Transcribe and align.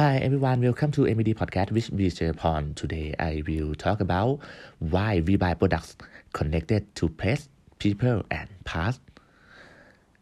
Hi 0.00 0.16
everyone, 0.16 0.62
welcome 0.62 0.90
to 0.92 1.02
MED 1.02 1.36
Podcast 1.36 1.72
with 1.72 1.94
BJ 1.94 2.34
Pon. 2.34 2.72
Today 2.72 3.14
I 3.18 3.42
will 3.46 3.74
talk 3.74 4.00
about 4.00 4.40
why 4.78 5.20
we 5.20 5.36
buy 5.36 5.52
products 5.52 5.94
connected 6.32 6.94
to 6.94 7.10
place, 7.10 7.50
people, 7.78 8.24
and 8.30 8.48
past. 8.64 9.02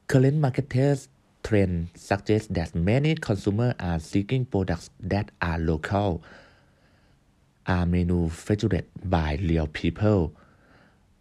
Current 0.09 0.38
marketers 0.38 1.09
trend 1.45 1.91
suggests 1.95 2.48
that 2.50 2.75
many 2.75 3.14
consumers 3.14 3.75
are 3.79 4.00
seeking 4.00 4.46
products 4.46 4.91
that 4.98 5.30
are 5.41 5.61
local, 5.61 6.24
are 7.68 7.86
manufactured 7.86 8.84
by 9.04 9.38
real 9.40 9.68
people, 9.68 10.32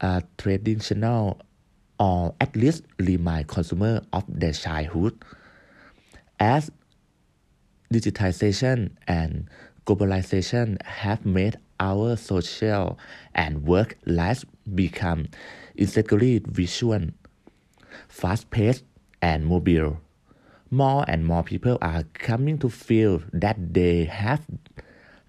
are 0.02 0.24
traditional, 0.40 1.40
or 2.00 2.34
at 2.42 2.56
least 2.56 2.86
remind 2.98 3.48
consumers 3.48 4.02
of 4.12 4.24
their 4.28 4.54
childhood. 4.54 5.24
As 6.40 6.72
digitization 7.92 8.92
and 9.08 9.50
globalization 9.86 10.82
have 10.84 11.26
made 11.26 11.58
our 11.80 12.16
social 12.16 12.98
and 13.34 13.64
work 13.64 13.98
lives 14.06 14.46
become 14.76 15.28
increasingly 15.76 16.42
visual, 16.48 17.08
fast-paced, 18.10 18.84
and 19.22 19.46
mobile. 19.46 20.00
More 20.70 21.06
and 21.08 21.26
more 21.26 21.44
people 21.44 21.78
are 21.82 22.04
coming 22.14 22.58
to 22.60 22.70
feel 22.70 23.22
that 23.32 23.74
they 23.74 24.06
have 24.06 24.42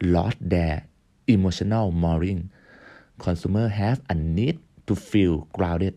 lost 0.02 0.38
their 0.40 0.86
emotional 1.26 1.92
mooring. 1.92 2.50
Consumers 3.18 3.72
have 3.72 4.00
a 4.08 4.14
need 4.14 4.58
to 4.86 4.96
feel 4.96 5.46
grounded, 5.52 5.94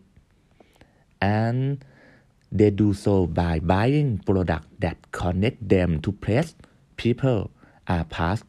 and 1.21 1.83
they 2.51 2.69
do 2.69 2.93
so 2.93 3.27
by 3.27 3.59
buying 3.59 4.19
products 4.19 4.67
that 4.79 4.97
connect 5.11 5.67
them 5.67 6.01
to 6.01 6.11
place, 6.11 6.55
people, 6.97 7.51
or 7.89 8.03
past. 8.05 8.43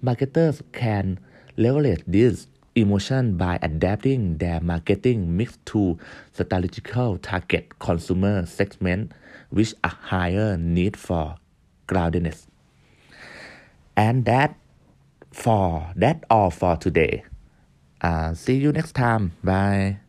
Marketers 0.00 0.62
can 0.72 1.18
leverage 1.56 2.02
this 2.06 2.46
emotion 2.74 3.36
by 3.36 3.58
adapting 3.62 4.38
their 4.38 4.60
marketing 4.60 5.36
mix 5.36 5.58
to 5.64 5.98
strategical 6.32 7.18
target 7.18 7.78
consumer 7.78 8.46
segment 8.46 9.12
with 9.50 9.74
a 9.84 9.88
higher 9.88 10.56
need 10.56 10.96
for 10.96 11.36
groundedness. 11.86 12.46
And 13.96 14.24
that 14.24 14.56
for 15.32 15.92
that 15.96 16.24
all 16.30 16.50
for 16.50 16.76
today. 16.76 17.24
Uh, 18.00 18.34
see 18.34 18.56
you 18.56 18.72
next 18.72 18.92
time. 18.92 19.32
Bye. 19.44 20.01